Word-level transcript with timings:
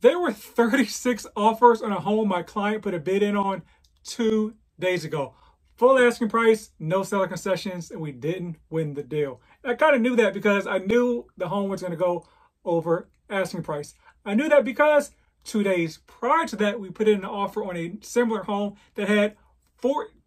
There 0.00 0.20
were 0.20 0.32
36 0.32 1.26
offers 1.34 1.82
on 1.82 1.90
a 1.90 1.98
home 1.98 2.28
my 2.28 2.44
client 2.44 2.82
put 2.82 2.94
a 2.94 3.00
bid 3.00 3.20
in 3.20 3.36
on 3.36 3.62
two 4.04 4.54
days 4.78 5.04
ago. 5.04 5.34
Full 5.76 5.98
asking 5.98 6.28
price, 6.28 6.70
no 6.78 7.02
seller 7.02 7.26
concessions, 7.26 7.90
and 7.90 8.00
we 8.00 8.12
didn't 8.12 8.58
win 8.70 8.94
the 8.94 9.02
deal. 9.02 9.40
I 9.64 9.74
kind 9.74 9.96
of 9.96 10.00
knew 10.00 10.14
that 10.14 10.34
because 10.34 10.68
I 10.68 10.78
knew 10.78 11.26
the 11.36 11.48
home 11.48 11.68
was 11.68 11.80
going 11.80 11.90
to 11.90 11.96
go 11.96 12.28
over 12.64 13.08
asking 13.28 13.64
price. 13.64 13.94
I 14.24 14.34
knew 14.34 14.48
that 14.48 14.64
because 14.64 15.10
two 15.42 15.64
days 15.64 15.98
prior 16.06 16.46
to 16.46 16.56
that, 16.56 16.78
we 16.78 16.90
put 16.90 17.08
in 17.08 17.18
an 17.18 17.24
offer 17.24 17.64
on 17.64 17.76
a 17.76 17.96
similar 18.00 18.44
home 18.44 18.76
that 18.94 19.08
had 19.08 19.36
14 19.78 20.17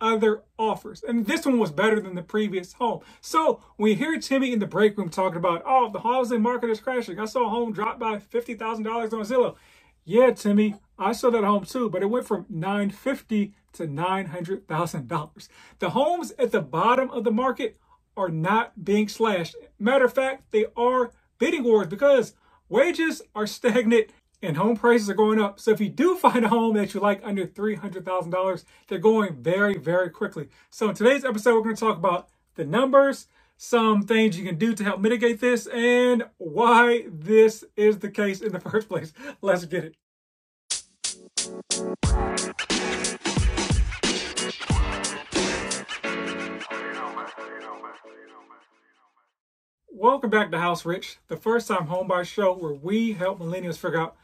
other 0.00 0.42
offers. 0.58 1.02
And 1.02 1.26
this 1.26 1.46
one 1.46 1.58
was 1.58 1.70
better 1.70 2.00
than 2.00 2.14
the 2.14 2.22
previous 2.22 2.74
home. 2.74 3.00
So 3.20 3.62
you 3.78 3.94
hear 3.94 4.18
Timmy 4.18 4.52
in 4.52 4.58
the 4.58 4.66
break 4.66 4.96
room 4.96 5.08
talking 5.08 5.38
about, 5.38 5.62
oh, 5.66 5.90
the 5.90 6.00
housing 6.00 6.42
market 6.42 6.70
is 6.70 6.80
crashing. 6.80 7.18
I 7.18 7.24
saw 7.26 7.46
a 7.46 7.50
home 7.50 7.72
drop 7.72 7.98
by 7.98 8.16
$50,000 8.18 8.86
on 8.86 9.24
Zillow. 9.24 9.56
Yeah, 10.04 10.30
Timmy, 10.30 10.74
I 10.98 11.12
saw 11.12 11.30
that 11.30 11.44
home 11.44 11.64
too, 11.64 11.90
but 11.90 12.02
it 12.02 12.06
went 12.10 12.26
from 12.26 12.46
950 12.48 13.52
to 13.74 13.86
$900,000. 13.86 15.48
The 15.78 15.90
homes 15.90 16.32
at 16.38 16.50
the 16.50 16.62
bottom 16.62 17.10
of 17.10 17.24
the 17.24 17.30
market 17.30 17.78
are 18.16 18.28
not 18.28 18.84
being 18.84 19.08
slashed. 19.08 19.54
Matter 19.78 20.06
of 20.06 20.12
fact, 20.12 20.50
they 20.50 20.66
are 20.76 21.12
bidding 21.38 21.62
wars 21.62 21.86
because 21.86 22.34
wages 22.68 23.22
are 23.34 23.46
stagnant 23.58 24.10
and 24.42 24.56
home 24.56 24.76
prices 24.76 25.10
are 25.10 25.14
going 25.14 25.40
up. 25.40 25.58
So 25.60 25.70
if 25.70 25.80
you 25.80 25.88
do 25.88 26.16
find 26.18 26.44
a 26.44 26.48
home 26.48 26.76
that 26.76 26.94
you 26.94 27.00
like 27.00 27.20
under 27.24 27.46
$300,000, 27.46 28.64
they're 28.88 28.98
going 28.98 29.34
very, 29.36 29.76
very 29.76 30.10
quickly. 30.10 30.48
So 30.70 30.88
in 30.88 30.94
today's 30.94 31.24
episode, 31.24 31.54
we're 31.54 31.62
going 31.62 31.76
to 31.76 31.80
talk 31.80 31.96
about 31.96 32.28
the 32.54 32.64
numbers, 32.64 33.28
some 33.56 34.02
things 34.02 34.38
you 34.38 34.44
can 34.44 34.58
do 34.58 34.74
to 34.74 34.84
help 34.84 35.00
mitigate 35.00 35.40
this, 35.40 35.66
and 35.66 36.24
why 36.38 37.04
this 37.08 37.64
is 37.76 37.98
the 37.98 38.10
case 38.10 38.40
in 38.40 38.52
the 38.52 38.60
first 38.70 38.88
place. 38.88 39.12
Let's 39.40 39.64
get 39.64 39.84
it. 39.84 39.96
Welcome 49.90 50.30
back 50.30 50.52
to 50.52 50.60
House 50.60 50.84
Rich, 50.84 51.18
the 51.26 51.36
first 51.36 51.66
time 51.66 51.88
homebuyer 51.88 52.24
show 52.24 52.52
where 52.52 52.72
we 52.72 53.14
help 53.14 53.40
millennials 53.40 53.78
figure 53.78 54.00
out 54.00 54.16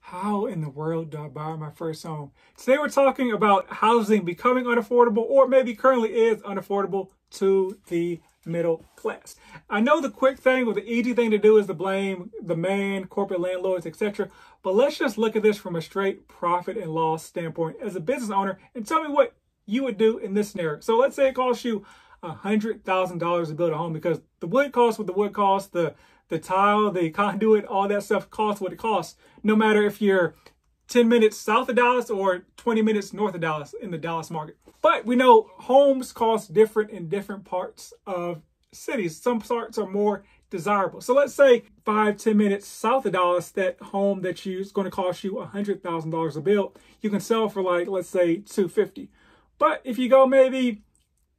how 0.00 0.46
in 0.46 0.60
the 0.60 0.68
world 0.68 1.10
do 1.10 1.18
I 1.24 1.28
buy 1.28 1.54
my 1.56 1.70
first 1.70 2.02
home? 2.02 2.32
Today 2.56 2.78
we're 2.78 2.88
talking 2.88 3.32
about 3.32 3.66
housing 3.68 4.24
becoming 4.24 4.64
unaffordable 4.64 5.24
or 5.28 5.46
maybe 5.46 5.74
currently 5.74 6.10
is 6.10 6.40
unaffordable 6.42 7.08
to 7.32 7.78
the 7.88 8.20
middle 8.44 8.84
class. 8.96 9.36
I 9.68 9.80
know 9.80 10.00
the 10.00 10.10
quick 10.10 10.38
thing 10.38 10.66
or 10.66 10.74
the 10.74 10.90
easy 10.90 11.12
thing 11.12 11.30
to 11.30 11.38
do 11.38 11.58
is 11.58 11.66
to 11.66 11.74
blame 11.74 12.30
the 12.42 12.56
man, 12.56 13.06
corporate 13.06 13.40
landlords, 13.40 13.86
etc. 13.86 14.30
But 14.62 14.74
let's 14.74 14.98
just 14.98 15.18
look 15.18 15.36
at 15.36 15.42
this 15.42 15.58
from 15.58 15.76
a 15.76 15.82
straight 15.82 16.26
profit 16.26 16.76
and 16.76 16.92
loss 16.92 17.24
standpoint 17.24 17.76
as 17.82 17.94
a 17.94 18.00
business 18.00 18.30
owner 18.30 18.58
and 18.74 18.86
tell 18.86 19.02
me 19.04 19.10
what 19.10 19.34
you 19.66 19.84
would 19.84 19.98
do 19.98 20.18
in 20.18 20.34
this 20.34 20.50
scenario. 20.50 20.80
So 20.80 20.96
let's 20.96 21.14
say 21.14 21.28
it 21.28 21.34
costs 21.34 21.64
you 21.64 21.84
$100,000 22.24 23.46
to 23.46 23.54
build 23.54 23.72
a 23.72 23.76
home 23.76 23.92
because 23.92 24.20
the 24.40 24.46
wood 24.46 24.72
costs 24.72 24.98
what 24.98 25.06
the 25.06 25.12
wood 25.12 25.32
costs, 25.32 25.70
the 25.70 25.94
the 26.30 26.38
tile, 26.38 26.90
the 26.90 27.10
conduit, 27.10 27.66
all 27.66 27.86
that 27.88 28.02
stuff 28.02 28.30
costs 28.30 28.60
what 28.60 28.72
it 28.72 28.78
costs, 28.78 29.16
no 29.42 29.54
matter 29.54 29.84
if 29.84 30.00
you're 30.00 30.34
10 30.88 31.08
minutes 31.08 31.36
south 31.36 31.68
of 31.68 31.76
Dallas 31.76 32.08
or 32.08 32.46
20 32.56 32.82
minutes 32.82 33.12
north 33.12 33.34
of 33.34 33.40
Dallas 33.40 33.74
in 33.80 33.90
the 33.90 33.98
Dallas 33.98 34.30
market. 34.30 34.56
But 34.80 35.04
we 35.04 35.14
know 35.14 35.50
homes 35.58 36.12
cost 36.12 36.54
different 36.54 36.90
in 36.90 37.08
different 37.08 37.44
parts 37.44 37.92
of 38.06 38.42
cities. 38.72 39.20
Some 39.20 39.40
parts 39.40 39.78
are 39.78 39.86
more 39.86 40.24
desirable. 40.50 41.00
So 41.00 41.14
let's 41.14 41.34
say 41.34 41.64
five, 41.84 42.16
10 42.16 42.36
minutes 42.36 42.66
south 42.66 43.06
of 43.06 43.12
Dallas, 43.12 43.50
that 43.52 43.80
home 43.80 44.22
that 44.22 44.44
you 44.44 44.58
is 44.58 44.72
going 44.72 44.86
to 44.86 44.90
cost 44.90 45.22
you 45.22 45.34
$100,000 45.34 46.36
a 46.36 46.40
build, 46.40 46.78
you 47.00 47.10
can 47.10 47.20
sell 47.20 47.48
for 47.48 47.62
like, 47.62 47.88
let's 47.88 48.08
say 48.08 48.36
250. 48.36 49.10
But 49.58 49.80
if 49.84 49.98
you 49.98 50.08
go 50.08 50.26
maybe 50.26 50.82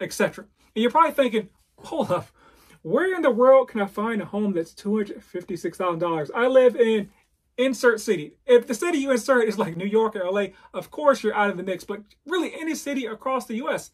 etc. 0.00 0.46
And 0.74 0.82
you're 0.82 0.90
probably 0.90 1.12
thinking, 1.12 1.50
hold 1.78 2.10
up, 2.10 2.28
where 2.82 3.14
in 3.14 3.22
the 3.22 3.30
world 3.30 3.68
can 3.68 3.80
I 3.80 3.86
find 3.86 4.20
a 4.22 4.26
home 4.26 4.52
that's 4.52 4.72
$256,000? 4.72 6.30
I 6.34 6.46
live 6.46 6.76
in 6.76 7.10
insert 7.56 8.00
city. 8.00 8.34
If 8.46 8.66
the 8.66 8.74
city 8.74 8.98
you 8.98 9.10
insert 9.10 9.48
is 9.48 9.58
like 9.58 9.76
New 9.76 9.84
York 9.84 10.16
or 10.16 10.30
LA, 10.30 10.46
of 10.72 10.90
course 10.90 11.22
you're 11.22 11.34
out 11.34 11.50
of 11.50 11.56
the 11.56 11.62
mix, 11.62 11.84
but 11.84 12.02
really 12.26 12.52
any 12.54 12.74
city 12.74 13.06
across 13.06 13.46
the 13.46 13.56
US, 13.64 13.90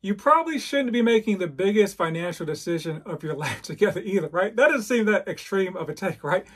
you 0.03 0.15
probably 0.15 0.59
shouldn't 0.59 0.93
be 0.93 1.03
making 1.03 1.39
the 1.39 1.47
biggest 1.47 1.97
financial 1.97 2.45
decision 2.45 3.03
of 3.07 3.23
your 3.23 3.35
life 3.35 3.63
together 3.63 4.03
either, 4.03 4.29
right? 4.29 4.55
That 4.55 4.69
doesn't 4.69 4.83
seem 4.83 5.07
that 5.07 5.29
extreme 5.29 5.77
of 5.77 5.89
a 5.89 5.95
take, 5.95 6.23
right? 6.23 6.47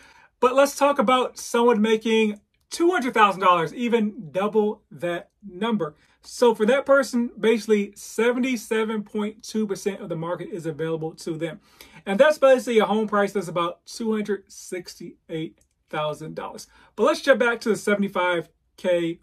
But 0.40 0.55
let's 0.55 0.76
talk 0.76 0.99
about 0.99 1.38
someone 1.38 1.81
making 1.81 2.40
$200,000, 2.70 3.72
even 3.72 4.31
double 4.31 4.82
that 4.90 5.31
number. 5.43 5.94
So 6.22 6.55
for 6.55 6.66
that 6.66 6.84
person, 6.84 7.31
basically 7.38 7.93
77.2% 7.93 10.00
of 10.00 10.08
the 10.08 10.16
market 10.16 10.49
is 10.50 10.66
available 10.66 11.14
to 11.14 11.37
them. 11.37 11.60
And 12.05 12.20
that's 12.20 12.38
basically 12.38 12.78
a 12.78 12.84
home 12.84 13.08
price 13.08 13.32
that's 13.32 13.49
about 13.49 13.81
$268,000. 15.90 16.67
But 16.96 17.05
let's 17.05 17.20
jump 17.20 17.38
back 17.40 17.61
to 17.61 17.69
the 17.70 17.75
75K 17.75 19.19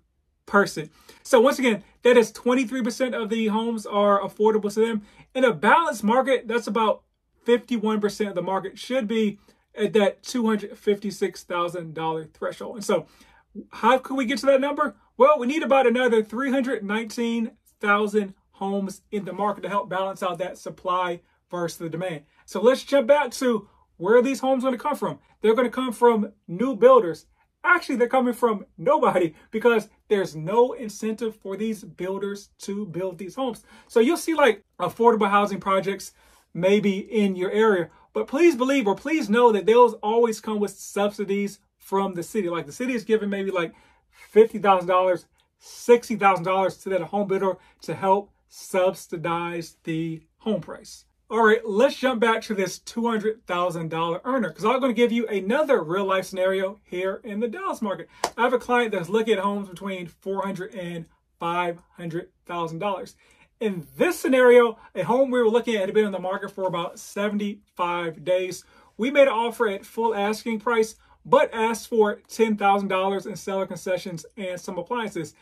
person. 0.45 0.89
So 1.23 1.41
once 1.41 1.59
again, 1.59 1.83
that 2.03 2.17
is 2.17 2.31
23% 2.31 3.19
of 3.19 3.29
the 3.29 3.47
homes 3.47 3.85
are 3.85 4.21
affordable 4.21 4.73
to 4.73 4.79
them. 4.79 5.01
In 5.33 5.43
a 5.43 5.51
balanced 5.53 6.03
market, 6.03 6.47
that's 6.47 6.67
about 6.67 7.01
51% 7.45 8.29
of 8.29 8.35
the 8.35 8.41
market 8.41 8.77
should 8.77 9.07
be 9.07 9.39
at 9.75 9.93
that 9.93 10.21
$256,000 10.23 12.33
threshold. 12.33 12.75
And 12.75 12.85
so 12.85 13.07
how 13.71 13.97
can 13.97 14.15
we 14.15 14.25
get 14.25 14.37
to 14.39 14.45
that 14.47 14.61
number? 14.61 14.95
Well, 15.17 15.39
we 15.39 15.47
need 15.47 15.63
about 15.63 15.87
another 15.87 16.23
319,000 16.23 18.33
homes 18.51 19.01
in 19.11 19.25
the 19.25 19.33
market 19.33 19.61
to 19.61 19.69
help 19.69 19.89
balance 19.89 20.23
out 20.23 20.37
that 20.37 20.57
supply 20.57 21.19
versus 21.49 21.77
the 21.77 21.89
demand. 21.89 22.23
So 22.45 22.61
let's 22.61 22.83
jump 22.83 23.07
back 23.07 23.31
to 23.31 23.67
where 23.97 24.17
are 24.17 24.21
these 24.21 24.39
homes 24.39 24.63
going 24.63 24.75
to 24.75 24.83
come 24.83 24.95
from. 24.95 25.19
They're 25.41 25.55
going 25.55 25.67
to 25.67 25.71
come 25.71 25.93
from 25.93 26.31
new 26.47 26.75
builders. 26.75 27.25
Actually, 27.63 27.95
they're 27.95 28.07
coming 28.07 28.33
from 28.33 28.65
nobody 28.77 29.33
because 29.51 29.89
there's 30.07 30.35
no 30.35 30.73
incentive 30.73 31.35
for 31.35 31.57
these 31.57 31.83
builders 31.83 32.49
to 32.59 32.85
build 32.85 33.17
these 33.17 33.35
homes. 33.35 33.63
So 33.87 33.99
you'll 33.99 34.17
see 34.17 34.35
like 34.35 34.63
affordable 34.79 35.29
housing 35.29 35.59
projects 35.59 36.11
maybe 36.53 36.99
in 36.99 37.35
your 37.35 37.51
area, 37.51 37.89
but 38.13 38.27
please 38.27 38.55
believe 38.55 38.87
or 38.87 38.95
please 38.95 39.29
know 39.29 39.51
that 39.51 39.65
those 39.65 39.93
always 39.95 40.39
come 40.39 40.59
with 40.59 40.71
subsidies 40.71 41.59
from 41.77 42.13
the 42.13 42.23
city. 42.23 42.49
Like 42.49 42.65
the 42.65 42.71
city 42.71 42.93
is 42.93 43.03
giving 43.03 43.29
maybe 43.29 43.51
like 43.51 43.73
$50,000, 44.33 45.25
$60,000 45.61 46.83
to 46.83 46.89
that 46.89 47.01
home 47.01 47.27
builder 47.27 47.57
to 47.81 47.93
help 47.93 48.31
subsidize 48.47 49.77
the 49.83 50.21
home 50.37 50.61
price. 50.61 51.05
All 51.27 51.43
right, 51.43 51.65
let's 51.65 51.95
jump 51.95 52.21
back 52.21 52.43
to 52.43 52.53
this 52.53 52.77
$200,000 52.77 54.21
earner 54.25 54.49
because 54.49 54.63
I'm 54.63 54.79
going 54.79 54.91
to 54.91 54.93
give 54.93 55.11
you 55.11 55.25
another 55.27 55.81
real 55.81 56.05
life 56.05 56.25
scenario 56.25 56.79
here 56.83 57.19
in 57.23 57.39
the 57.39 57.47
Dallas 57.47 57.81
market. 57.81 58.07
I 58.37 58.43
have 58.43 58.53
a 58.53 58.59
client 58.59 58.91
that's 58.91 59.09
looking 59.09 59.33
at 59.33 59.39
homes 59.39 59.67
between 59.67 60.05
$400 60.05 60.77
and 60.77 61.07
$500,000. 61.41 63.15
In 63.59 63.87
this 63.97 64.19
scenario, 64.19 64.77
a 64.93 65.01
home 65.01 65.31
we 65.31 65.41
were 65.41 65.49
looking 65.49 65.73
at 65.73 65.81
had 65.81 65.95
been 65.95 66.05
on 66.05 66.11
the 66.11 66.19
market 66.19 66.51
for 66.51 66.67
about 66.67 66.99
75 66.99 68.23
days. 68.23 68.63
We 68.95 69.09
made 69.09 69.27
an 69.27 69.29
offer 69.29 69.67
at 69.67 69.83
full 69.83 70.13
asking 70.13 70.59
price 70.59 70.95
but 71.25 71.49
asked 71.51 71.87
for 71.87 72.17
$10,000 72.29 73.25
in 73.25 73.35
seller 73.35 73.65
concessions 73.65 74.27
and 74.37 74.61
some 74.61 74.77
appliances. 74.77 75.33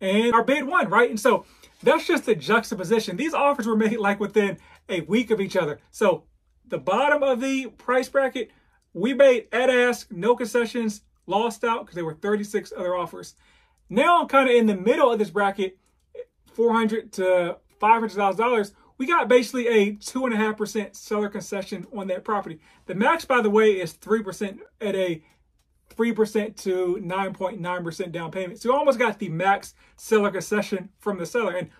And 0.00 0.34
our 0.34 0.44
bid 0.44 0.64
won, 0.64 0.88
right? 0.88 1.10
And 1.10 1.18
so 1.18 1.46
that's 1.82 2.06
just 2.06 2.28
a 2.28 2.34
juxtaposition. 2.34 3.16
These 3.16 3.34
offers 3.34 3.66
were 3.66 3.76
made 3.76 3.98
like 3.98 4.20
within 4.20 4.58
a 4.88 5.00
week 5.02 5.30
of 5.30 5.40
each 5.40 5.56
other. 5.56 5.78
So 5.90 6.24
the 6.66 6.78
bottom 6.78 7.22
of 7.22 7.40
the 7.40 7.66
price 7.66 8.08
bracket, 8.08 8.50
we 8.92 9.14
made 9.14 9.48
at 9.52 9.70
ask, 9.70 10.10
no 10.10 10.36
concessions, 10.36 11.02
lost 11.26 11.64
out 11.64 11.82
because 11.82 11.94
there 11.94 12.04
were 12.04 12.14
36 12.14 12.72
other 12.76 12.96
offers. 12.96 13.34
Now 13.88 14.20
I'm 14.20 14.28
kind 14.28 14.48
of 14.48 14.54
in 14.54 14.66
the 14.66 14.76
middle 14.76 15.12
of 15.12 15.18
this 15.18 15.30
bracket, 15.30 15.78
400 16.52 17.12
to 17.14 17.56
$500,000 17.80 18.72
we 19.02 19.08
got 19.08 19.26
basically 19.26 19.66
a 19.66 19.94
2.5% 19.94 20.94
seller 20.94 21.28
concession 21.28 21.88
on 21.92 22.06
that 22.06 22.22
property. 22.22 22.60
The 22.86 22.94
max, 22.94 23.24
by 23.24 23.40
the 23.40 23.50
way, 23.50 23.80
is 23.80 23.94
3% 23.94 24.60
at 24.80 24.94
a 24.94 25.24
3% 25.96 26.56
to 26.58 27.00
9.9% 27.02 28.12
down 28.12 28.30
payment. 28.30 28.60
So 28.60 28.68
you 28.68 28.76
almost 28.76 29.00
got 29.00 29.18
the 29.18 29.28
max 29.28 29.74
seller 29.96 30.30
concession 30.30 30.90
from 31.00 31.18
the 31.18 31.26
seller. 31.26 31.56
And 31.56 31.70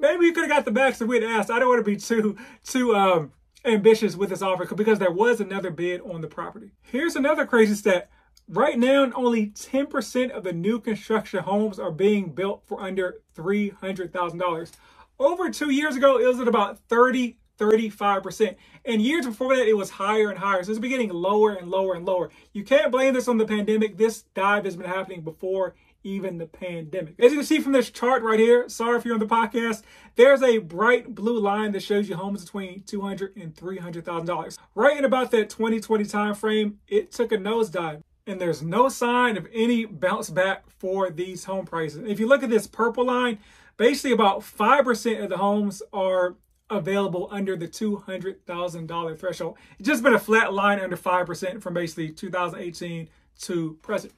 maybe 0.00 0.26
you 0.26 0.32
could 0.32 0.44
have 0.44 0.50
got 0.50 0.64
the 0.64 0.70
max 0.72 1.00
if 1.00 1.08
we'd 1.08 1.22
asked. 1.22 1.50
I 1.50 1.58
don't 1.58 1.68
want 1.68 1.84
to 1.84 1.90
be 1.90 1.96
too, 1.96 2.36
too 2.64 2.94
um, 2.94 3.32
ambitious 3.64 4.16
with 4.16 4.30
this 4.30 4.42
offer 4.42 4.74
because 4.74 4.98
there 4.98 5.10
was 5.10 5.40
another 5.40 5.70
bid 5.70 6.00
on 6.00 6.20
the 6.20 6.28
property. 6.28 6.72
Here's 6.82 7.16
another 7.16 7.46
crazy 7.46 7.74
stat. 7.74 8.10
Right 8.48 8.78
now, 8.78 9.10
only 9.14 9.48
10% 9.48 10.30
of 10.30 10.42
the 10.42 10.52
new 10.52 10.80
construction 10.80 11.44
homes 11.44 11.78
are 11.78 11.92
being 11.92 12.30
built 12.32 12.62
for 12.66 12.80
under 12.80 13.20
$300,000. 13.36 14.70
Over 15.18 15.50
two 15.50 15.70
years 15.70 15.94
ago, 15.96 16.18
it 16.18 16.26
was 16.26 16.40
at 16.40 16.48
about 16.48 16.78
30, 16.88 17.36
35%. 17.58 18.56
And 18.84 19.02
years 19.02 19.26
before 19.26 19.54
that, 19.54 19.68
it 19.68 19.76
was 19.76 19.90
higher 19.90 20.30
and 20.30 20.38
higher. 20.38 20.64
So 20.64 20.70
it's 20.72 20.80
been 20.80 20.90
getting 20.90 21.10
lower 21.10 21.52
and 21.54 21.70
lower 21.70 21.94
and 21.94 22.04
lower. 22.04 22.30
You 22.52 22.64
can't 22.64 22.90
blame 22.90 23.14
this 23.14 23.28
on 23.28 23.38
the 23.38 23.46
pandemic. 23.46 23.98
This 23.98 24.22
dive 24.34 24.64
has 24.64 24.76
been 24.76 24.86
happening 24.88 25.20
before 25.20 25.74
even 26.02 26.38
the 26.38 26.46
pandemic. 26.46 27.14
As 27.18 27.32
you 27.32 27.38
can 27.38 27.46
see 27.46 27.60
from 27.60 27.72
this 27.72 27.90
chart 27.90 28.22
right 28.22 28.38
here, 28.38 28.68
sorry 28.68 28.98
if 28.98 29.04
you're 29.04 29.14
on 29.14 29.20
the 29.20 29.26
podcast, 29.26 29.82
there's 30.16 30.42
a 30.42 30.58
bright 30.58 31.14
blue 31.14 31.38
line 31.38 31.72
that 31.72 31.82
shows 31.82 32.08
you 32.08 32.16
homes 32.16 32.44
between 32.44 32.80
$200 32.80 33.40
and 33.40 33.54
$300,000. 33.54 34.58
Right 34.74 34.96
in 34.96 35.04
about 35.04 35.30
that 35.30 35.50
2020 35.50 36.04
time 36.04 36.34
frame, 36.34 36.78
it 36.88 37.12
took 37.12 37.32
a 37.32 37.36
nosedive 37.36 38.02
and 38.26 38.40
there's 38.40 38.62
no 38.62 38.88
sign 38.88 39.36
of 39.36 39.46
any 39.52 39.84
bounce 39.84 40.30
back 40.30 40.68
for 40.70 41.10
these 41.10 41.44
home 41.44 41.66
prices. 41.66 42.08
If 42.08 42.20
you 42.20 42.28
look 42.28 42.42
at 42.42 42.50
this 42.50 42.66
purple 42.66 43.06
line, 43.06 43.38
basically 43.76 44.12
about 44.12 44.40
5% 44.40 45.22
of 45.22 45.30
the 45.30 45.38
homes 45.38 45.82
are 45.92 46.36
available 46.68 47.28
under 47.30 47.56
the 47.56 47.66
$200,000 47.66 49.18
threshold. 49.18 49.58
It's 49.78 49.88
just 49.88 50.02
been 50.02 50.14
a 50.14 50.18
flat 50.18 50.52
line 50.52 50.78
under 50.78 50.96
5% 50.96 51.60
from 51.60 51.74
basically 51.74 52.10
2018 52.10 53.08
to 53.40 53.78
present. 53.82 54.12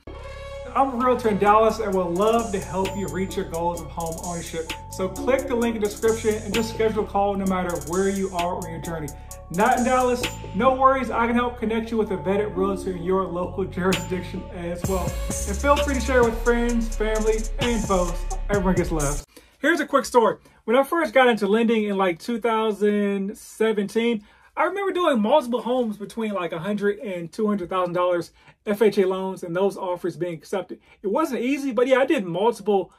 I'm 0.75 0.95
a 0.95 1.05
realtor 1.05 1.29
in 1.29 1.39
Dallas 1.39 1.81
and 1.81 1.95
would 1.95 2.17
love 2.17 2.51
to 2.53 2.59
help 2.59 2.97
you 2.97 3.07
reach 3.09 3.37
your 3.37 3.45
goals 3.45 3.83
of 3.83 3.89
home 3.89 4.15
ownership. 4.25 4.73
So 4.91 5.07
click 5.07 5.47
the 5.47 5.55
link 5.55 5.77
in 5.77 5.83
the 5.83 5.89
description 5.89 6.43
and 6.43 6.55
just 6.55 6.75
schedule 6.75 7.05
a 7.05 7.07
call 7.07 7.35
no 7.35 7.45
matter 7.45 7.77
where 7.89 8.09
you 8.09 8.35
are 8.35 8.57
on 8.57 8.71
your 8.71 8.81
journey. 8.81 9.09
Not 9.51 9.77
in 9.79 9.85
Dallas, 9.85 10.23
no 10.55 10.75
worries, 10.75 11.11
I 11.11 11.27
can 11.27 11.35
help 11.35 11.59
connect 11.59 11.91
you 11.91 11.99
with 11.99 12.11
a 12.11 12.17
vetted 12.17 12.57
realtor 12.57 12.93
in 12.93 13.03
your 13.03 13.25
local 13.25 13.65
jurisdiction 13.67 14.43
as 14.55 14.83
well. 14.89 15.13
And 15.47 15.57
feel 15.57 15.77
free 15.77 15.95
to 15.95 16.01
share 16.01 16.25
with 16.25 16.43
friends, 16.43 16.97
family, 16.97 17.43
and 17.59 17.85
foes. 17.85 18.15
Everyone 18.49 18.75
gets 18.75 18.91
love. 18.91 19.27
Here's 19.59 19.81
a 19.81 19.87
quick 19.87 20.07
story. 20.07 20.39
When 20.65 20.75
I 20.75 20.85
first 20.85 21.13
got 21.13 21.29
into 21.29 21.47
lending 21.47 21.85
in 21.85 21.99
like 21.99 22.19
2017, 22.19 24.25
I 24.57 24.65
remember 24.65 24.93
doing 24.93 25.21
multiple 25.21 25.63
homes 25.63 25.97
between 25.97 26.33
like 26.33 26.51
$100 26.51 26.99
and 27.03 27.33
$200,000 27.33 28.31
FHA 28.67 29.09
loans 29.09 29.43
and 29.43 29.57
those 29.57 29.77
offers 29.77 30.17
being 30.17 30.35
accepted. 30.35 30.81
It 31.03 31.09
wasn't 31.09 31.41
easy, 31.41 31.73
but 31.73 31.87
yeah, 31.87 31.99
I 31.99 32.07
did 32.07 32.25
multiple 32.25 32.93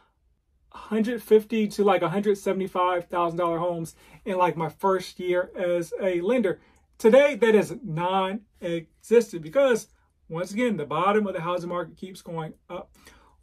150 0.71 1.67
to 1.67 1.83
like 1.83 2.01
$175,000 2.01 3.59
homes 3.59 3.95
in 4.25 4.37
like 4.37 4.57
my 4.57 4.69
first 4.69 5.19
year 5.19 5.51
as 5.55 5.93
a 6.01 6.21
lender. 6.21 6.59
Today, 6.97 7.35
that 7.35 7.53
is 7.53 7.75
non-existent 7.83 9.43
because 9.43 9.87
once 10.29 10.51
again, 10.51 10.77
the 10.77 10.85
bottom 10.85 11.27
of 11.27 11.33
the 11.33 11.41
housing 11.41 11.69
market 11.69 11.97
keeps 11.97 12.21
going 12.21 12.53
up. 12.69 12.95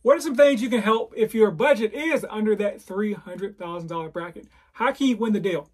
What 0.03 0.17
are 0.17 0.21
some 0.21 0.35
things 0.35 0.63
you 0.63 0.71
can 0.71 0.83
help 0.83 1.13
if 1.17 1.35
your 1.35 1.51
budget 1.51 1.93
is 1.93 2.27
under 2.29 2.57
that 2.57 2.81
$300,000 2.81 4.13
bracket? 4.13 4.49
How 4.73 4.91
can 4.93 5.07
you 5.07 5.17
win 5.17 5.33
the 5.33 5.41
deal? 5.41 5.71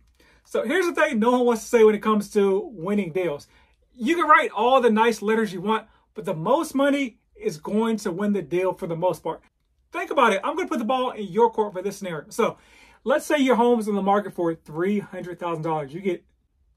So 0.46 0.64
here's 0.64 0.86
the 0.86 0.94
thing 0.94 1.18
no 1.18 1.32
one 1.32 1.44
wants 1.44 1.62
to 1.62 1.68
say 1.68 1.84
when 1.84 1.94
it 1.94 2.02
comes 2.02 2.30
to 2.30 2.70
winning 2.72 3.12
deals. 3.12 3.46
You 3.94 4.14
can 4.14 4.28
write 4.28 4.50
all 4.50 4.80
the 4.80 4.90
nice 4.90 5.22
letters 5.22 5.52
you 5.52 5.60
want, 5.60 5.86
but 6.14 6.24
the 6.24 6.34
most 6.34 6.74
money 6.74 7.18
is 7.34 7.58
going 7.58 7.98
to 7.98 8.12
win 8.12 8.32
the 8.32 8.42
deal 8.42 8.72
for 8.72 8.86
the 8.86 8.96
most 8.96 9.22
part. 9.22 9.42
Think 9.92 10.10
about 10.10 10.32
it. 10.32 10.40
I'm 10.44 10.56
going 10.56 10.66
to 10.66 10.70
put 10.70 10.78
the 10.78 10.84
ball 10.84 11.10
in 11.10 11.26
your 11.26 11.50
court 11.50 11.72
for 11.72 11.82
this 11.82 11.98
scenario. 11.98 12.30
So 12.30 12.58
let's 13.04 13.26
say 13.26 13.38
your 13.38 13.56
home 13.56 13.80
is 13.80 13.88
in 13.88 13.94
the 13.94 14.02
market 14.02 14.34
for 14.34 14.54
$300,000. 14.54 15.92
You 15.92 16.00
get 16.00 16.24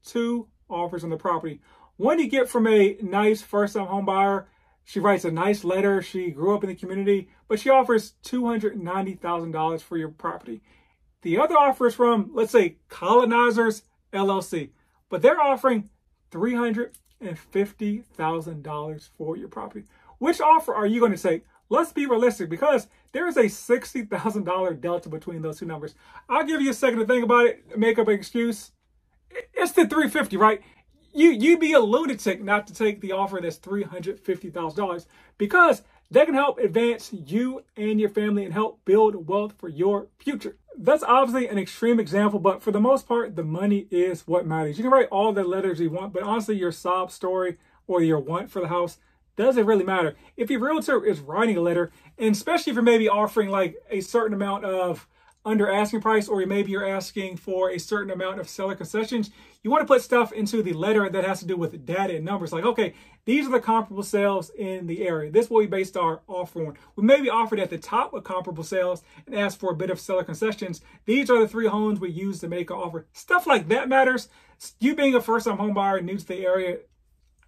two 0.04 0.48
offers 0.68 1.04
on 1.04 1.10
the 1.10 1.16
property. 1.16 1.60
One 1.96 2.18
you 2.18 2.28
get 2.28 2.48
from 2.48 2.66
a 2.66 2.96
nice 3.02 3.42
first-time 3.42 3.86
home 3.86 4.04
buyer 4.06 4.46
she 4.90 4.98
writes 4.98 5.24
a 5.24 5.30
nice 5.30 5.62
letter. 5.62 6.02
She 6.02 6.32
grew 6.32 6.54
up 6.54 6.64
in 6.64 6.68
the 6.68 6.74
community, 6.74 7.28
but 7.46 7.60
she 7.60 7.70
offers 7.70 8.14
$290,000 8.24 9.80
for 9.80 9.96
your 9.96 10.08
property. 10.08 10.62
The 11.22 11.38
other 11.38 11.56
offer 11.56 11.86
is 11.86 11.94
from, 11.94 12.30
let's 12.32 12.52
say, 12.52 12.76
Colonizers 12.88 13.82
LLC, 14.12 14.70
but 15.08 15.22
they're 15.22 15.40
offering 15.40 15.88
$350,000 16.30 19.08
for 19.16 19.36
your 19.36 19.48
property. 19.48 19.86
Which 20.18 20.40
offer 20.40 20.74
are 20.74 20.86
you 20.86 21.00
going 21.00 21.12
to 21.12 21.18
take? 21.18 21.44
Let's 21.68 21.92
be 21.92 22.06
realistic 22.06 22.48
because 22.50 22.88
there 23.12 23.28
is 23.28 23.36
a 23.36 23.44
$60,000 23.44 24.80
delta 24.80 25.08
between 25.08 25.42
those 25.42 25.58
two 25.58 25.66
numbers. 25.66 25.94
I'll 26.28 26.44
give 26.44 26.60
you 26.60 26.70
a 26.70 26.74
second 26.74 26.98
to 27.00 27.06
think 27.06 27.24
about 27.24 27.46
it, 27.46 27.78
make 27.78 27.98
up 27.98 28.08
an 28.08 28.14
excuse. 28.14 28.72
It's 29.54 29.72
the 29.72 29.86
350, 29.86 30.36
right? 30.36 30.60
you 31.12 31.30
you'd 31.30 31.60
be 31.60 31.72
a 31.72 31.80
lunatic 31.80 32.42
not 32.42 32.66
to 32.66 32.74
take 32.74 33.00
the 33.00 33.12
offer 33.12 33.40
that's 33.42 33.58
$350,000 33.58 35.06
because 35.38 35.82
They 36.12 36.26
can 36.26 36.34
help 36.34 36.58
advance 36.58 37.12
you 37.12 37.62
and 37.76 38.00
your 38.00 38.10
family 38.10 38.44
and 38.44 38.52
help 38.52 38.84
build 38.84 39.28
wealth 39.28 39.54
for 39.58 39.68
your 39.68 40.08
future. 40.18 40.56
That's 40.78 41.02
obviously 41.02 41.48
an 41.48 41.58
extreme 41.58 42.00
example, 42.00 42.38
but 42.38 42.62
for 42.62 42.70
the 42.70 42.80
most 42.80 43.06
part, 43.06 43.36
the 43.36 43.44
money 43.44 43.86
is 43.90 44.26
what 44.26 44.46
matters. 44.46 44.78
You 44.78 44.84
can 44.84 44.92
write 44.92 45.08
all 45.10 45.32
the 45.32 45.44
letters 45.44 45.80
you 45.80 45.90
want, 45.90 46.12
but 46.12 46.22
honestly, 46.22 46.56
your 46.56 46.72
sob 46.72 47.10
story 47.10 47.58
or 47.86 48.02
your 48.02 48.18
want 48.18 48.50
for 48.50 48.60
the 48.60 48.68
house 48.68 48.98
doesn't 49.36 49.66
really 49.66 49.84
matter. 49.84 50.16
If 50.36 50.50
your 50.50 50.60
realtor 50.60 51.04
is 51.04 51.20
writing 51.20 51.56
a 51.56 51.60
letter, 51.60 51.90
and 52.18 52.34
especially 52.34 52.70
if 52.70 52.74
you're 52.74 52.82
maybe 52.82 53.08
offering 53.08 53.48
like 53.48 53.76
a 53.90 54.00
certain 54.00 54.34
amount 54.34 54.64
of 54.64 55.06
under 55.44 55.70
asking 55.70 56.00
price, 56.02 56.28
or 56.28 56.44
maybe 56.44 56.70
you're 56.70 56.88
asking 56.88 57.36
for 57.36 57.70
a 57.70 57.78
certain 57.78 58.12
amount 58.12 58.40
of 58.40 58.48
seller 58.48 58.74
concessions, 58.74 59.30
you 59.62 59.70
want 59.70 59.82
to 59.82 59.86
put 59.86 60.02
stuff 60.02 60.32
into 60.32 60.62
the 60.62 60.72
letter 60.72 61.08
that 61.08 61.24
has 61.24 61.40
to 61.40 61.46
do 61.46 61.56
with 61.56 61.86
data 61.86 62.16
and 62.16 62.24
numbers. 62.24 62.52
Like, 62.52 62.64
okay, 62.64 62.94
these 63.24 63.46
are 63.46 63.50
the 63.50 63.60
comparable 63.60 64.02
sales 64.02 64.50
in 64.50 64.86
the 64.86 65.06
area. 65.06 65.30
This 65.30 65.48
will 65.48 65.58
we 65.58 65.66
based 65.66 65.96
our 65.96 66.20
offer 66.26 66.66
on. 66.66 66.74
We 66.96 67.04
may 67.04 67.20
be 67.20 67.30
offered 67.30 67.60
at 67.60 67.70
the 67.70 67.78
top 67.78 68.12
of 68.12 68.24
comparable 68.24 68.64
sales 68.64 69.02
and 69.26 69.34
ask 69.34 69.58
for 69.58 69.72
a 69.72 69.76
bit 69.76 69.90
of 69.90 70.00
seller 70.00 70.24
concessions. 70.24 70.82
These 71.06 71.30
are 71.30 71.40
the 71.40 71.48
three 71.48 71.68
homes 71.68 72.00
we 72.00 72.10
use 72.10 72.40
to 72.40 72.48
make 72.48 72.70
an 72.70 72.76
offer. 72.76 73.06
Stuff 73.12 73.46
like 73.46 73.68
that 73.68 73.88
matters. 73.88 74.28
You 74.78 74.94
being 74.94 75.14
a 75.14 75.20
first-time 75.22 75.56
home 75.56 75.74
buyer 75.74 76.00
new 76.02 76.18
to 76.18 76.26
the 76.26 76.44
area, 76.44 76.78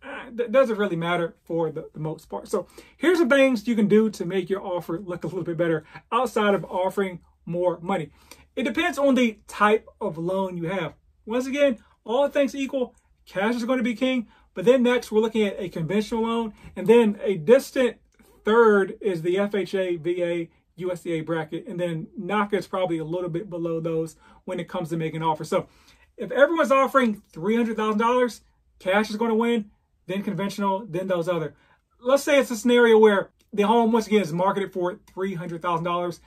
uh, 0.05 0.25
that 0.33 0.51
doesn't 0.51 0.79
really 0.79 0.97
matter 0.97 1.37
for 1.45 1.71
the, 1.71 1.89
the, 1.93 2.01
most 2.01 2.29
part. 2.29 2.49
So 2.49 2.67
here's 2.97 3.21
the 3.21 3.27
things 3.27 3.69
you 3.69 3.77
can 3.77 3.87
do 3.87 4.11
to 4.11 4.25
make 4.25 4.51
your 4.51 4.61
offer 4.61 4.99
look 4.99 5.23
a 5.23 5.29
little 5.29 5.45
bit 5.45 5.57
better 5.57 5.85
outside 6.11 6.55
of 6.55 6.65
offering 6.65 7.21
more 7.45 7.79
money. 7.81 8.11
It 8.55 8.65
depends 8.65 8.99
on 8.99 9.15
the 9.15 9.39
type 9.49 9.87
of 10.01 10.19
loan 10.19 10.57
you 10.57 10.65
have. 10.65 10.95
Once 11.25 11.47
again, 11.47 11.79
all 12.05 12.29
things 12.29 12.55
equal, 12.55 12.95
cash 13.27 13.55
is 13.55 13.65
going 13.65 13.79
to 13.79 13.85
be 13.85 13.95
king. 13.95 14.27
But 14.55 14.65
then 14.65 14.83
next, 14.83 15.11
we're 15.11 15.21
looking 15.21 15.47
at 15.47 15.59
a 15.59 15.69
conventional 15.69 16.25
loan. 16.25 16.53
And 16.77 16.87
then 16.87 17.19
a 17.23 17.37
distant 17.37 17.97
third 18.45 18.99
is 19.01 19.23
the 19.23 19.37
FHA, 19.37 20.01
VA, 20.01 20.51
USDA 20.79 21.25
bracket. 21.25 21.67
And 21.67 21.81
then 21.81 22.09
NACA 22.21 22.55
is 22.55 22.67
probably 22.67 22.99
a 22.99 23.05
little 23.05 23.31
bit 23.31 23.49
below 23.49 23.81
those 23.81 24.17
when 24.45 24.61
it 24.61 24.69
comes 24.69 24.91
to 24.91 24.97
making 24.97 25.23
offers. 25.23 25.49
So 25.49 25.69
if 26.17 26.31
everyone's 26.31 26.71
offering 26.71 27.23
$300,000, 27.33 28.41
cash 28.79 29.11
is 29.11 29.17
going 29.17 29.31
to 29.31 29.35
win, 29.35 29.71
then 30.07 30.23
conventional, 30.23 30.85
then 30.87 31.07
those 31.07 31.29
other. 31.29 31.55
Let's 32.01 32.25
say 32.25 32.39
it's 32.39 32.51
a 32.51 32.57
scenario 32.57 32.99
where 32.99 33.31
the 33.53 33.63
home, 33.63 33.93
once 33.93 34.07
again, 34.07 34.23
is 34.23 34.33
marketed 34.33 34.73
for 34.73 34.97
$300,000 35.17 36.21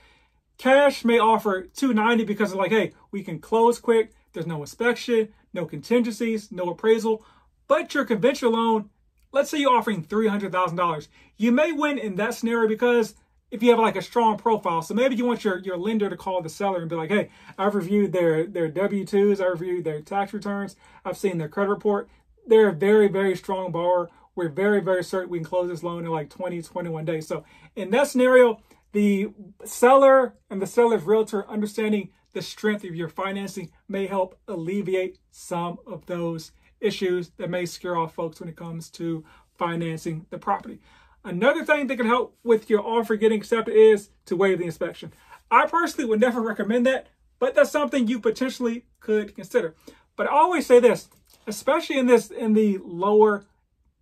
Cash 0.58 1.04
may 1.04 1.18
offer 1.18 1.62
290 1.62 2.24
because 2.24 2.54
like, 2.54 2.70
hey, 2.70 2.92
we 3.10 3.22
can 3.22 3.38
close 3.38 3.78
quick. 3.78 4.12
There's 4.32 4.46
no 4.46 4.60
inspection, 4.60 5.28
no 5.52 5.66
contingencies, 5.66 6.50
no 6.50 6.70
appraisal. 6.70 7.24
But 7.68 7.94
your 7.94 8.04
conventional 8.04 8.52
loan, 8.52 8.90
let's 9.32 9.50
say 9.50 9.58
you're 9.58 9.76
offering 9.76 10.04
$300,000. 10.04 11.08
You 11.36 11.52
may 11.52 11.72
win 11.72 11.98
in 11.98 12.16
that 12.16 12.34
scenario 12.34 12.68
because 12.68 13.14
if 13.50 13.62
you 13.62 13.70
have 13.70 13.78
like 13.78 13.96
a 13.96 14.02
strong 14.02 14.36
profile. 14.36 14.82
So 14.82 14.94
maybe 14.94 15.14
you 15.14 15.24
want 15.24 15.44
your, 15.44 15.58
your 15.58 15.76
lender 15.76 16.10
to 16.10 16.16
call 16.16 16.42
the 16.42 16.48
seller 16.48 16.80
and 16.80 16.90
be 16.90 16.96
like, 16.96 17.10
hey, 17.10 17.30
I've 17.56 17.74
reviewed 17.74 18.12
their, 18.12 18.46
their 18.46 18.68
W-2s, 18.68 19.40
I've 19.40 19.60
reviewed 19.60 19.84
their 19.84 20.00
tax 20.00 20.32
returns, 20.32 20.76
I've 21.04 21.16
seen 21.16 21.38
their 21.38 21.48
credit 21.48 21.70
report. 21.70 22.08
They're 22.46 22.68
a 22.68 22.72
very, 22.72 23.08
very 23.08 23.36
strong 23.36 23.72
borrower. 23.72 24.10
We're 24.34 24.48
very, 24.48 24.80
very 24.80 25.02
certain 25.02 25.30
we 25.30 25.38
can 25.38 25.46
close 25.46 25.68
this 25.68 25.82
loan 25.82 26.04
in 26.04 26.10
like 26.10 26.28
20, 26.28 26.60
21 26.62 27.04
days. 27.04 27.26
So 27.26 27.44
in 27.74 27.90
that 27.90 28.08
scenario, 28.08 28.60
the 28.96 29.28
seller 29.62 30.36
and 30.48 30.62
the 30.62 30.66
seller's 30.66 31.02
realtor 31.02 31.46
understanding 31.50 32.08
the 32.32 32.40
strength 32.40 32.82
of 32.82 32.94
your 32.94 33.10
financing 33.10 33.70
may 33.88 34.06
help 34.06 34.38
alleviate 34.48 35.18
some 35.30 35.76
of 35.86 36.06
those 36.06 36.52
issues 36.80 37.28
that 37.36 37.50
may 37.50 37.66
scare 37.66 37.98
off 37.98 38.14
folks 38.14 38.40
when 38.40 38.48
it 38.48 38.56
comes 38.56 38.88
to 38.88 39.22
financing 39.58 40.24
the 40.30 40.38
property. 40.38 40.80
Another 41.24 41.62
thing 41.62 41.88
that 41.88 41.98
can 41.98 42.06
help 42.06 42.38
with 42.42 42.70
your 42.70 42.80
offer 42.80 43.16
getting 43.16 43.38
accepted 43.38 43.74
is 43.74 44.08
to 44.24 44.34
waive 44.34 44.60
the 44.60 44.64
inspection. 44.64 45.12
I 45.50 45.66
personally 45.66 46.08
would 46.08 46.20
never 46.20 46.40
recommend 46.40 46.86
that, 46.86 47.08
but 47.38 47.54
that's 47.54 47.70
something 47.70 48.08
you 48.08 48.18
potentially 48.18 48.86
could 49.00 49.34
consider. 49.34 49.74
But 50.16 50.26
I 50.26 50.30
always 50.30 50.64
say 50.64 50.80
this, 50.80 51.08
especially 51.46 51.98
in 51.98 52.06
this 52.06 52.30
in 52.30 52.54
the 52.54 52.78
lower 52.82 53.44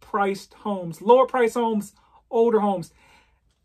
priced 0.00 0.54
homes, 0.54 1.02
lower 1.02 1.26
price 1.26 1.54
homes, 1.54 1.94
older 2.30 2.60
homes, 2.60 2.92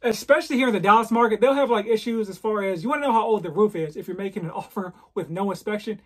especially 0.02 0.58
here 0.58 0.68
in 0.68 0.74
the 0.74 0.80
Dallas 0.80 1.12
market, 1.12 1.42
they'll 1.42 1.54
have 1.54 1.70
like 1.70 1.86
issues 1.86 2.30
as 2.30 2.38
far 2.38 2.64
as 2.64 2.84
you 2.84 2.90
want 2.90 3.02
to 3.02 3.08
know 3.08 3.14
how 3.14 3.26
old 3.26 3.44
the 3.44 3.50
roof 3.50 3.76
is 3.76 3.96
if 3.96 4.08
you're 4.08 4.18
making 4.18 4.46
an 4.46 4.52
offer 4.52 4.94
with 5.14 5.30
no 5.30 5.52
inspection. 5.52 6.02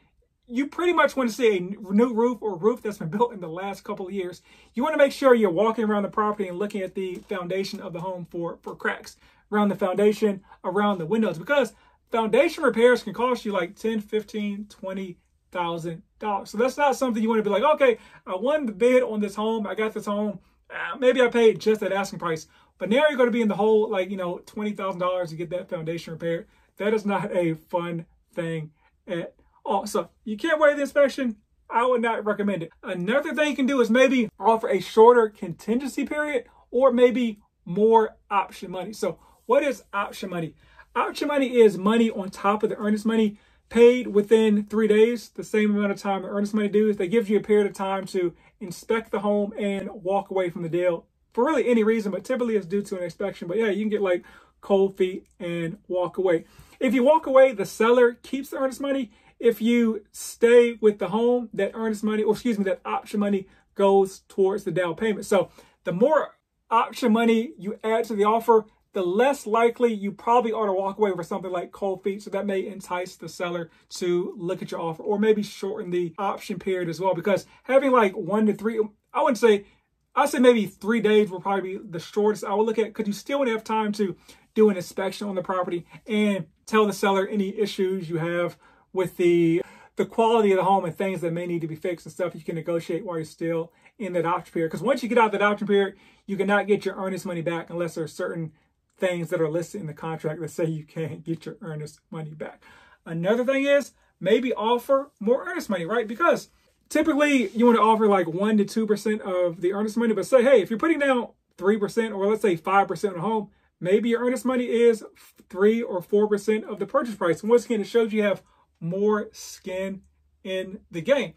You 0.45 0.67
pretty 0.67 0.91
much 0.91 1.15
want 1.15 1.29
to 1.29 1.35
see 1.35 1.57
a 1.57 1.59
new 1.93 2.13
roof 2.13 2.39
or 2.41 2.57
roof 2.57 2.81
that's 2.81 2.97
been 2.97 3.09
built 3.17 3.33
in 3.33 3.39
the 3.39 3.47
last 3.47 3.83
couple 3.83 4.07
of 4.07 4.13
years. 4.13 4.41
You 4.73 4.83
want 4.83 4.93
to 4.93 4.97
make 4.97 5.11
sure 5.13 5.33
you're 5.33 5.49
walking 5.49 5.85
around 5.85 6.03
the 6.03 6.09
property 6.09 6.49
and 6.49 6.59
looking 6.59 6.81
at 6.81 6.95
the 6.95 7.15
foundation 7.29 7.79
of 7.79 7.93
the 7.93 8.01
home 8.01 8.27
for, 8.29 8.57
for 8.61 8.75
cracks 8.75 9.17
around 9.51 9.69
the 9.69 9.75
foundation, 9.75 10.41
around 10.63 10.97
the 10.97 11.05
windows, 11.05 11.37
because 11.37 11.73
foundation 12.11 12.63
repairs 12.63 13.03
can 13.03 13.13
cost 13.13 13.45
you 13.45 13.51
like 13.51 13.75
10, 13.75 14.01
15, 14.01 14.65
20 14.69 15.17
thousand 15.53 16.01
dollars. 16.19 16.49
So 16.49 16.57
that's 16.57 16.75
not 16.75 16.97
something 16.97 17.23
you 17.23 17.29
want 17.29 17.39
to 17.39 17.43
be 17.43 17.49
like, 17.49 17.63
okay, 17.75 17.97
I 18.27 18.35
won 18.35 18.65
the 18.65 18.73
bid 18.73 19.03
on 19.03 19.21
this 19.21 19.35
home. 19.35 19.65
I 19.65 19.75
got 19.75 19.93
this 19.93 20.07
home. 20.07 20.39
Uh, 20.69 20.97
maybe 20.97 21.21
I 21.21 21.27
paid 21.27 21.59
just 21.59 21.79
that 21.81 21.93
asking 21.93 22.19
price. 22.19 22.47
But 22.83 22.89
now 22.89 23.05
you're 23.07 23.15
going 23.15 23.29
to 23.29 23.31
be 23.31 23.41
in 23.41 23.47
the 23.47 23.55
hole, 23.55 23.89
like, 23.89 24.09
you 24.09 24.17
know, 24.17 24.41
$20,000 24.45 25.29
to 25.29 25.35
get 25.37 25.49
that 25.51 25.69
foundation 25.69 26.11
repaired. 26.11 26.47
That 26.75 26.93
is 26.93 27.05
not 27.05 27.33
a 27.33 27.53
fun 27.53 28.05
thing 28.35 28.71
at 29.07 29.35
all. 29.63 29.87
So 29.87 30.09
you 30.25 30.35
can't 30.35 30.59
waive 30.59 30.75
the 30.75 30.81
inspection. 30.81 31.37
I 31.69 31.85
would 31.85 32.01
not 32.01 32.25
recommend 32.25 32.61
it. 32.61 32.71
Another 32.83 33.33
thing 33.33 33.51
you 33.51 33.55
can 33.55 33.67
do 33.67 33.79
is 33.79 33.89
maybe 33.89 34.29
offer 34.37 34.67
a 34.67 34.81
shorter 34.81 35.29
contingency 35.29 36.03
period 36.03 36.43
or 36.71 36.91
maybe 36.91 37.39
more 37.63 38.17
option 38.29 38.71
money. 38.71 38.91
So 38.91 39.17
what 39.45 39.63
is 39.63 39.83
option 39.93 40.29
money? 40.29 40.53
Option 40.93 41.29
money 41.29 41.55
is 41.61 41.77
money 41.77 42.11
on 42.11 42.31
top 42.31 42.63
of 42.63 42.69
the 42.69 42.75
earnest 42.75 43.05
money 43.05 43.39
paid 43.69 44.07
within 44.07 44.65
three 44.65 44.89
days, 44.89 45.29
the 45.29 45.45
same 45.45 45.73
amount 45.73 45.93
of 45.93 45.99
time 45.99 46.25
earnest 46.25 46.53
money 46.53 46.67
dues. 46.67 46.97
They 46.97 47.07
give 47.07 47.29
you 47.29 47.37
a 47.37 47.41
period 47.41 47.65
of 47.65 47.71
time 47.71 48.05
to 48.07 48.33
inspect 48.59 49.11
the 49.11 49.21
home 49.21 49.53
and 49.57 49.89
walk 49.89 50.31
away 50.31 50.49
from 50.49 50.63
the 50.63 50.69
deal 50.69 51.05
for 51.33 51.45
really 51.45 51.67
any 51.67 51.83
reason, 51.83 52.11
but 52.11 52.23
typically 52.23 52.55
it's 52.55 52.65
due 52.65 52.81
to 52.83 52.97
an 52.97 53.03
inspection. 53.03 53.47
But 53.47 53.57
yeah, 53.57 53.69
you 53.69 53.81
can 53.81 53.89
get 53.89 54.01
like 54.01 54.23
cold 54.61 54.97
feet 54.97 55.27
and 55.39 55.77
walk 55.87 56.17
away. 56.17 56.45
If 56.79 56.93
you 56.93 57.03
walk 57.03 57.25
away, 57.25 57.51
the 57.53 57.65
seller 57.65 58.13
keeps 58.23 58.49
the 58.49 58.57
earnest 58.57 58.81
money. 58.81 59.11
If 59.39 59.61
you 59.61 60.05
stay 60.11 60.77
with 60.79 60.99
the 60.99 61.09
home, 61.09 61.49
that 61.53 61.71
earnest 61.73 62.03
money, 62.03 62.23
or 62.23 62.33
excuse 62.33 62.57
me, 62.57 62.63
that 62.65 62.81
option 62.85 63.19
money 63.19 63.47
goes 63.75 64.19
towards 64.29 64.63
the 64.63 64.71
down 64.71 64.95
payment. 64.95 65.25
So 65.25 65.49
the 65.83 65.91
more 65.91 66.35
option 66.69 67.11
money 67.11 67.53
you 67.57 67.79
add 67.83 68.05
to 68.05 68.15
the 68.15 68.23
offer, 68.23 68.65
the 68.93 69.01
less 69.03 69.47
likely 69.47 69.91
you 69.91 70.11
probably 70.11 70.51
ought 70.51 70.67
to 70.67 70.73
walk 70.73 70.97
away 70.97 71.11
with 71.11 71.25
something 71.25 71.51
like 71.51 71.71
cold 71.71 72.03
feet. 72.03 72.21
So 72.21 72.29
that 72.29 72.45
may 72.45 72.65
entice 72.65 73.15
the 73.15 73.27
seller 73.27 73.71
to 73.95 74.33
look 74.37 74.61
at 74.61 74.71
your 74.71 74.81
offer 74.81 75.03
or 75.03 75.19
maybe 75.19 75.43
shorten 75.43 75.89
the 75.89 76.13
option 76.17 76.59
period 76.59 76.89
as 76.89 76.99
well. 76.99 77.15
Because 77.15 77.45
having 77.63 77.91
like 77.91 78.15
one 78.15 78.45
to 78.45 78.53
three, 78.53 78.79
I 79.13 79.21
wouldn't 79.21 79.39
say 79.39 79.65
I 80.15 80.25
say 80.27 80.39
maybe 80.39 80.67
three 80.67 81.01
days 81.01 81.31
will 81.31 81.41
probably 81.41 81.77
be 81.77 81.83
the 81.83 81.99
shortest 81.99 82.43
I 82.43 82.53
would 82.53 82.65
look 82.65 82.77
at 82.77 82.85
because 82.85 83.07
you 83.07 83.13
still 83.13 83.39
would 83.39 83.47
have 83.47 83.63
time 83.63 83.91
to 83.93 84.15
do 84.53 84.69
an 84.69 84.77
inspection 84.77 85.27
on 85.27 85.35
the 85.35 85.41
property 85.41 85.85
and 86.05 86.45
tell 86.65 86.85
the 86.85 86.93
seller 86.93 87.27
any 87.27 87.57
issues 87.57 88.09
you 88.09 88.17
have 88.17 88.57
with 88.91 89.17
the 89.17 89.63
the 89.95 90.05
quality 90.05 90.51
of 90.51 90.57
the 90.57 90.63
home 90.63 90.85
and 90.85 90.95
things 90.95 91.21
that 91.21 91.31
may 91.31 91.45
need 91.45 91.61
to 91.61 91.67
be 91.67 91.75
fixed 91.75 92.05
and 92.05 92.13
stuff 92.13 92.33
you 92.33 92.41
can 92.41 92.55
negotiate 92.55 93.05
while 93.05 93.17
you're 93.17 93.25
still 93.25 93.71
in 93.99 94.13
that 94.13 94.25
option 94.25 94.51
period. 94.51 94.69
Because 94.69 94.81
once 94.81 95.03
you 95.03 95.09
get 95.09 95.19
out 95.19 95.31
that 95.31 95.41
option 95.43 95.67
period, 95.67 95.95
you 96.25 96.35
cannot 96.35 96.65
get 96.65 96.83
your 96.83 96.95
earnest 96.95 97.27
money 97.27 97.41
back 97.43 97.69
unless 97.69 97.93
there 97.93 98.03
are 98.03 98.07
certain 98.07 98.51
things 98.97 99.29
that 99.29 99.39
are 99.39 99.49
listed 99.49 99.81
in 99.81 99.87
the 99.87 99.93
contract 99.93 100.41
that 100.41 100.49
say 100.49 100.65
you 100.65 100.83
can't 100.83 101.23
get 101.23 101.45
your 101.45 101.57
earnest 101.61 101.99
money 102.09 102.33
back. 102.33 102.63
Another 103.05 103.45
thing 103.45 103.65
is 103.65 103.91
maybe 104.19 104.51
offer 104.53 105.11
more 105.19 105.47
earnest 105.47 105.69
money, 105.69 105.85
right? 105.85 106.07
Because 106.07 106.49
typically 106.93 107.49
you 107.49 107.65
want 107.65 107.75
to 107.75 107.81
offer 107.81 108.07
like 108.07 108.27
1 108.27 108.57
to 108.57 108.65
2% 108.65 109.19
of 109.21 109.61
the 109.61 109.73
earnest 109.73 109.97
money, 109.97 110.13
but 110.13 110.27
say, 110.27 110.43
hey, 110.43 110.61
if 110.61 110.69
you're 110.69 110.77
putting 110.77 110.99
down 110.99 111.29
3% 111.57 112.15
or 112.15 112.27
let's 112.27 112.43
say 112.43 112.55
5% 112.55 113.09
on 113.09 113.15
a 113.15 113.19
home, 113.19 113.49
maybe 113.81 114.09
your 114.09 114.23
earnest 114.23 114.45
money 114.45 114.65
is 114.65 115.03
3 115.49 115.81
or 115.81 116.01
4% 116.01 116.63
of 116.63 116.77
the 116.77 116.85
purchase 116.85 117.15
price. 117.15 117.41
Once 117.41 117.65
again, 117.65 117.81
it 117.81 117.87
shows 117.87 118.13
you 118.13 118.21
have 118.21 118.43
more 118.79 119.29
skin 119.31 120.03
in 120.43 120.81
the 120.91 121.01
game. 121.01 121.33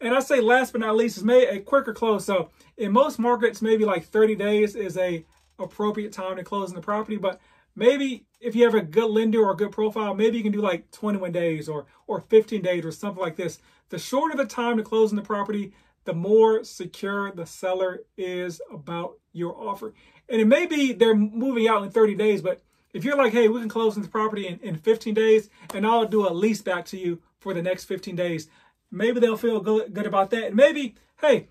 And 0.00 0.12
I 0.12 0.18
say 0.18 0.40
last 0.40 0.72
but 0.72 0.80
not 0.80 0.96
least 0.96 1.18
is 1.18 1.24
maybe 1.24 1.46
a 1.46 1.60
quicker 1.60 1.94
close. 1.94 2.24
So 2.24 2.50
in 2.76 2.90
most 2.90 3.20
markets, 3.20 3.62
maybe 3.62 3.84
like 3.84 4.06
30 4.06 4.34
days 4.34 4.74
is 4.74 4.96
a 4.98 5.24
appropriate 5.58 6.12
time 6.12 6.36
to 6.36 6.42
close 6.42 6.68
in 6.70 6.74
the 6.74 6.82
property. 6.82 7.16
But 7.16 7.40
maybe 7.76 8.26
if 8.40 8.56
you 8.56 8.64
have 8.64 8.74
a 8.74 8.82
good 8.82 9.10
lender 9.10 9.40
or 9.42 9.52
a 9.52 9.56
good 9.56 9.70
profile, 9.70 10.14
maybe 10.14 10.36
you 10.36 10.42
can 10.42 10.52
do 10.52 10.60
like 10.60 10.90
21 10.90 11.30
days 11.30 11.68
or 11.68 11.86
or 12.08 12.20
15 12.20 12.60
days 12.60 12.84
or 12.84 12.90
something 12.90 13.22
like 13.22 13.36
this. 13.36 13.60
The 13.88 13.98
shorter 13.98 14.36
the 14.36 14.44
time 14.44 14.76
to 14.76 14.82
close 14.82 15.10
on 15.10 15.16
the 15.16 15.22
property, 15.22 15.72
the 16.04 16.14
more 16.14 16.64
secure 16.64 17.32
the 17.32 17.46
seller 17.46 18.00
is 18.16 18.60
about 18.72 19.18
your 19.32 19.56
offer. 19.56 19.92
And 20.28 20.40
it 20.40 20.46
may 20.46 20.66
be 20.66 20.92
they're 20.92 21.14
moving 21.14 21.68
out 21.68 21.82
in 21.82 21.90
30 21.90 22.14
days, 22.14 22.42
but 22.42 22.62
if 22.92 23.04
you're 23.04 23.16
like, 23.16 23.32
hey, 23.32 23.48
we 23.48 23.60
can 23.60 23.68
close 23.68 23.94
the 23.94 24.08
property 24.08 24.46
in, 24.46 24.58
in 24.60 24.76
15 24.76 25.14
days 25.14 25.50
and 25.74 25.86
I'll 25.86 26.06
do 26.06 26.26
a 26.26 26.30
lease 26.30 26.62
back 26.62 26.86
to 26.86 26.98
you 26.98 27.20
for 27.38 27.52
the 27.52 27.62
next 27.62 27.84
15 27.84 28.16
days, 28.16 28.48
maybe 28.90 29.20
they'll 29.20 29.36
feel 29.36 29.60
good, 29.60 29.92
good 29.92 30.06
about 30.06 30.30
that. 30.30 30.46
And 30.46 30.56
maybe, 30.56 30.94
hey, 31.20 31.48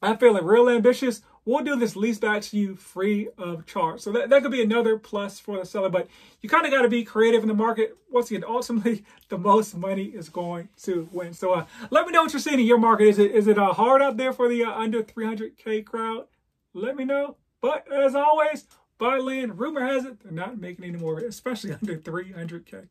I'm 0.00 0.18
feeling 0.18 0.44
real 0.44 0.68
ambitious. 0.68 1.22
We'll 1.44 1.64
do 1.64 1.76
this 1.76 1.96
lease 1.96 2.18
back 2.18 2.42
to 2.42 2.56
you 2.56 2.76
free 2.76 3.28
of 3.38 3.66
charge. 3.66 4.00
So 4.00 4.12
that, 4.12 4.30
that 4.30 4.42
could 4.42 4.52
be 4.52 4.62
another 4.62 4.98
plus 4.98 5.40
for 5.40 5.58
the 5.58 5.66
seller, 5.66 5.88
but 5.88 6.08
you 6.40 6.48
kind 6.48 6.64
of 6.64 6.72
got 6.72 6.82
to 6.82 6.88
be 6.88 7.04
creative 7.04 7.42
in 7.42 7.48
the 7.48 7.54
market. 7.54 7.96
Once 8.10 8.30
again, 8.30 8.44
ultimately, 8.46 9.04
the 9.28 9.38
most 9.38 9.76
money 9.76 10.04
is 10.04 10.28
going 10.28 10.68
to 10.82 11.08
win. 11.12 11.32
So 11.32 11.52
uh, 11.52 11.66
let 11.90 12.06
me 12.06 12.12
know 12.12 12.22
what 12.22 12.32
you're 12.32 12.40
seeing 12.40 12.60
in 12.60 12.66
your 12.66 12.78
market. 12.78 13.08
Is 13.08 13.18
it 13.18 13.32
is 13.32 13.46
it 13.46 13.58
uh, 13.58 13.72
hard 13.72 14.02
out 14.02 14.16
there 14.16 14.32
for 14.32 14.48
the 14.48 14.64
uh, 14.64 14.72
under 14.72 15.02
300K 15.02 15.84
crowd? 15.84 16.26
Let 16.74 16.96
me 16.96 17.04
know. 17.04 17.36
But 17.60 17.90
as 17.92 18.14
always, 18.14 18.66
buy 18.98 19.18
land. 19.18 19.58
Rumor 19.58 19.84
has 19.84 20.04
it 20.04 20.22
they're 20.22 20.32
not 20.32 20.58
making 20.58 20.84
any 20.84 20.98
more, 20.98 21.18
especially 21.18 21.72
under 21.82 21.96
300K. 21.96 22.86